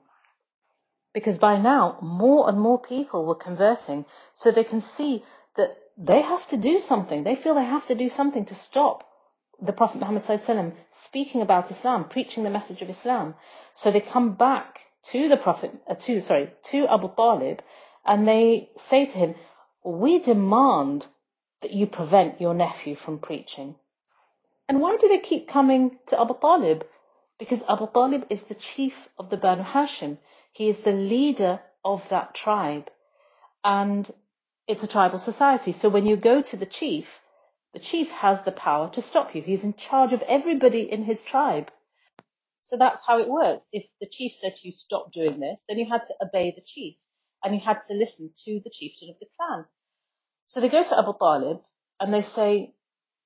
[1.12, 5.24] because by now more and more people were converting so they can see
[5.56, 7.24] that they have to do something.
[7.24, 9.08] They feel they have to do something to stop
[9.62, 13.34] the Prophet Muhammad speaking about Islam, preaching the message of Islam.
[13.74, 17.60] So they come back to the Prophet, uh, to, sorry, to Abu Talib
[18.04, 19.34] and they say to him,
[19.84, 21.06] we demand
[21.62, 23.76] that you prevent your nephew from preaching.
[24.68, 26.84] And why do they keep coming to Abu Talib?
[27.38, 30.18] Because Abu Talib is the chief of the Banu Hashim.
[30.52, 32.90] He is the leader of that tribe.
[33.62, 34.10] And
[34.66, 35.72] it's a tribal society.
[35.72, 37.20] So when you go to the chief,
[37.72, 39.42] the chief has the power to stop you.
[39.42, 41.70] He's in charge of everybody in his tribe.
[42.62, 43.66] So that's how it works.
[43.72, 46.62] If the chief said to you, stop doing this, then you had to obey the
[46.64, 46.96] chief
[47.44, 49.66] and you had to listen to the chieftain of the clan.
[50.46, 51.58] So they go to Abu Talib
[52.00, 52.74] and they say,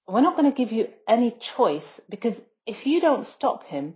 [0.07, 3.95] we're not going to give you any choice because if you don't stop him,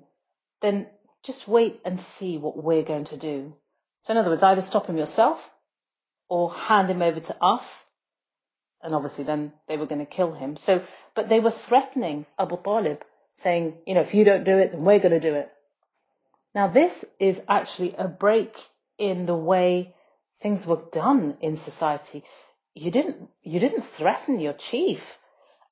[0.61, 0.87] then
[1.25, 3.55] just wait and see what we're going to do.
[4.03, 5.51] So in other words, either stop him yourself
[6.29, 7.85] or hand him over to us.
[8.83, 10.57] And obviously then they were going to kill him.
[10.57, 10.83] So,
[11.15, 13.03] but they were threatening Abu Talib
[13.37, 15.51] saying, you know, if you don't do it, then we're going to do it.
[16.55, 18.57] Now, this is actually a break
[18.99, 19.95] in the way
[20.43, 22.25] things were done in society.
[22.75, 25.19] You didn't, you didn't threaten your chief.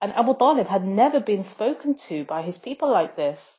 [0.00, 3.58] And Abu Talib had never been spoken to by his people like this.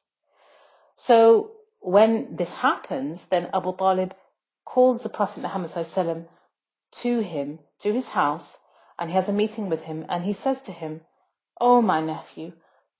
[0.95, 4.13] So when this happens, then Abu Talib
[4.65, 5.71] calls the Prophet Muhammad
[7.03, 8.57] to him, to his house,
[8.97, 11.01] and he has a meeting with him, and he says to him,
[11.59, 12.53] Oh, my nephew,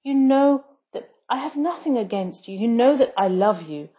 [0.04, 2.58] you know that I have nothing against you.
[2.58, 3.90] You know that I love you.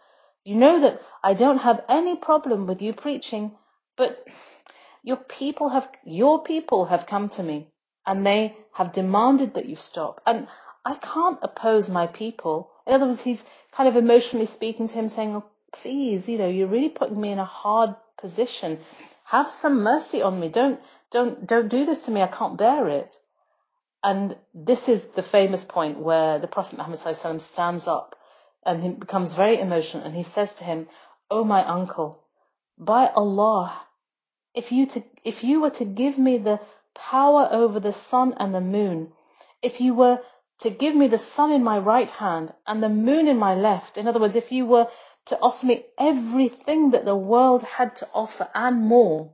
[0.43, 3.55] You know that I don't have any problem with you preaching,
[3.97, 4.25] but
[5.03, 7.67] your people have, your people have come to me
[8.05, 10.21] and they have demanded that you stop.
[10.25, 10.47] And
[10.85, 12.71] I can't oppose my people.
[12.87, 15.45] In other words, he's kind of emotionally speaking to him saying, oh,
[15.81, 18.79] please, you know, you're really putting me in a hard position.
[19.25, 20.49] Have some mercy on me.
[20.49, 20.79] Don't,
[21.11, 22.21] don't, don't do this to me.
[22.21, 23.15] I can't bear it.
[24.03, 28.15] And this is the famous point where the Prophet Muhammad stands up
[28.65, 30.87] and he becomes very emotional and he says to him,
[31.31, 32.22] Oh my uncle,
[32.77, 33.81] by Allah,
[34.53, 36.59] if you to, if you were to give me the
[36.95, 39.13] power over the sun and the moon,
[39.61, 40.19] if you were
[40.59, 43.97] to give me the sun in my right hand and the moon in my left,
[43.97, 44.87] in other words, if you were
[45.25, 49.33] to offer me everything that the world had to offer and more,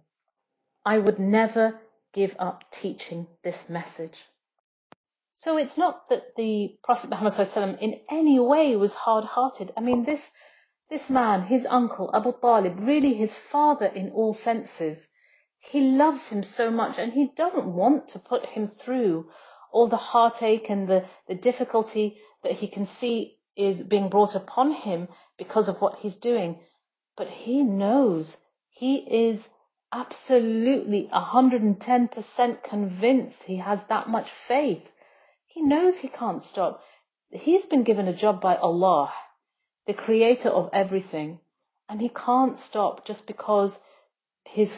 [0.86, 1.80] I would never
[2.14, 4.26] give up teaching this message.
[5.34, 9.72] So it's not that the Prophet Muhammad in any way was hard-hearted.
[9.78, 10.30] I mean, this,
[10.90, 15.08] this man, his uncle, Abu Talib, really his father in all senses,
[15.60, 19.30] he loves him so much and he doesn't want to put him through
[19.72, 24.72] all the heartache and the, the difficulty that he can see is being brought upon
[24.72, 26.60] him because of what he's doing.
[27.16, 28.38] But he knows
[28.70, 28.96] he
[29.30, 29.48] is
[29.92, 34.90] absolutely 110% convinced he has that much faith
[35.50, 36.84] he knows he can't stop.
[37.32, 39.12] He's been given a job by Allah,
[39.89, 41.41] the creator of everything,
[41.89, 43.79] and he can't stop just because
[44.45, 44.75] his,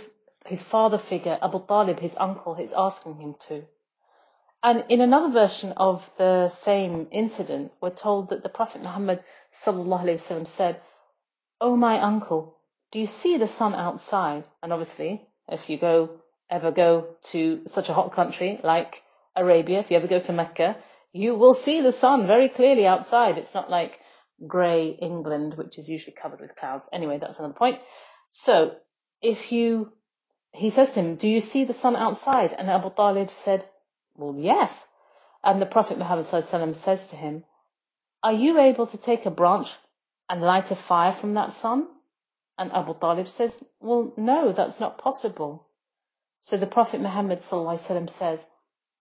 [0.47, 3.65] his father figure, Abu Talib, his uncle, is asking him to.
[4.63, 9.23] And in another version of the same incident, we're told that the Prophet Muhammad
[9.65, 10.81] وسلم, said,
[11.61, 12.57] Oh my uncle,
[12.91, 14.45] do you see the sun outside?
[14.63, 19.03] And obviously, if you go, ever go to such a hot country like
[19.37, 20.77] Arabia, if you ever go to Mecca,
[21.13, 23.39] you will see the sun very clearly outside.
[23.39, 24.01] It's not like
[24.48, 26.90] grey England, which is usually covered with clouds.
[26.92, 27.80] Anyway, that's another point.
[28.30, 28.76] So,
[29.22, 29.92] if you,
[30.54, 32.54] he says to him, do you see the sun outside?
[32.54, 33.66] And Abu Talib said,
[34.16, 34.74] well, yes.
[35.44, 37.44] And the Prophet Muhammad says to him,
[38.24, 39.72] are you able to take a branch
[40.30, 41.88] and light a fire from that sun?
[42.58, 45.68] And Abu Talib says, well, no, that's not possible.
[46.42, 48.46] So the Prophet Muhammad says,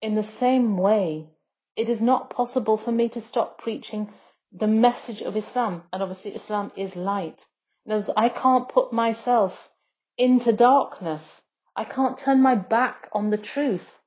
[0.01, 1.29] in the same way,
[1.77, 4.13] it is not possible for me to stop preaching
[4.53, 5.83] the message of Islam.
[5.93, 7.45] And obviously Islam is light.
[7.87, 9.71] Words, I can't put myself
[10.17, 11.43] into darkness.
[11.75, 13.99] I can't turn my back on the truth.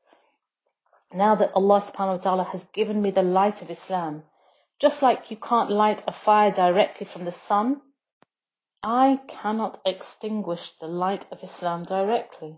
[1.14, 4.24] Now that Allah subhanahu wa ta'ala has given me the light of Islam,
[4.80, 7.82] just like you can't light a fire directly from the sun,
[8.84, 12.58] I cannot extinguish the light of Islam directly.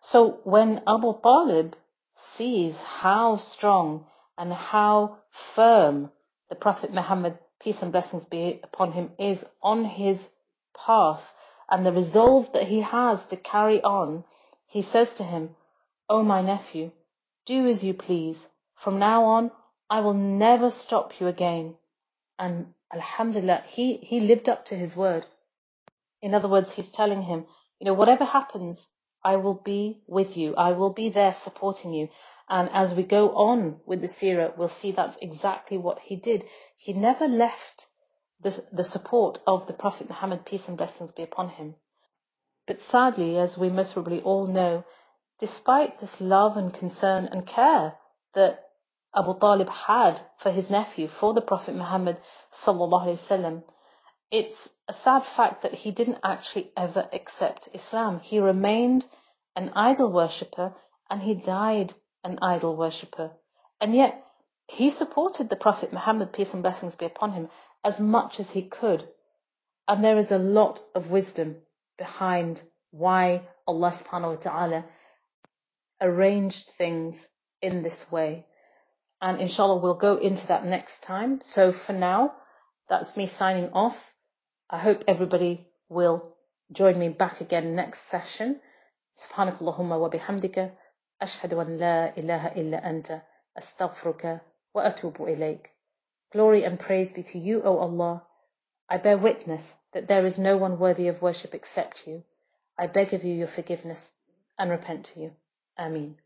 [0.00, 1.74] So when Abu Talib
[2.14, 4.06] sees how strong
[4.38, 6.10] and how firm
[6.48, 10.28] the Prophet Muhammad, peace and blessings be upon him, is on his
[10.76, 11.32] path
[11.70, 14.24] and the resolve that he has to carry on,
[14.66, 15.56] he says to him,
[16.08, 16.90] O oh my nephew,
[17.46, 18.46] do as you please.
[18.74, 19.50] From now on,
[19.88, 21.76] I will never stop you again.
[22.38, 25.24] And Alhamdulillah, he, he lived up to his word.
[26.20, 27.46] In other words, he's telling him,
[27.80, 28.86] you know, whatever happens,
[29.24, 30.54] I will be with you.
[30.56, 32.08] I will be there supporting you.
[32.48, 36.44] And as we go on with the seerah, we'll see that's exactly what he did.
[36.76, 37.86] He never left
[38.40, 41.74] the, the support of the Prophet Muhammad, peace and blessings be upon him.
[42.66, 44.84] But sadly, as we most probably all know,
[45.38, 47.94] despite this love and concern and care
[48.34, 48.64] that
[49.16, 52.18] Abu Talib had for his nephew, for the Prophet Muhammad
[52.52, 53.62] sallallahu alaihi wasallam,
[54.30, 58.20] it's a sad fact that he didn't actually ever accept Islam.
[58.20, 59.06] He remained
[59.54, 60.74] an idol worshipper
[61.08, 61.94] and he died
[62.24, 63.30] an idol worshipper.
[63.80, 64.24] And yet,
[64.66, 67.48] he supported the Prophet Muhammad, peace and blessings be upon him,
[67.84, 69.06] as much as he could.
[69.86, 71.56] And there is a lot of wisdom
[71.98, 74.84] behind why Allah subhanahu wa ta'ala
[76.00, 77.28] arranged things
[77.60, 78.46] in this way.
[79.20, 81.40] And inshallah, we'll go into that next time.
[81.42, 82.32] So for now,
[82.88, 84.12] that's me signing off.
[84.70, 86.34] I hope everybody will
[86.72, 88.60] join me back again next session.
[89.16, 90.72] Subhanakallahumma wa bihamdika.
[91.21, 93.21] أشهد أن لا إله إلا أنت
[93.57, 94.41] أستغفرك
[94.73, 95.69] وأتوب إليك
[96.31, 98.23] Glory and praise be to you, O Allah.
[98.87, 102.23] I bear witness that there is no one worthy of worship except you.
[102.77, 104.11] I beg of you your forgiveness
[104.57, 105.31] and repent to you.
[105.77, 106.17] Ameen.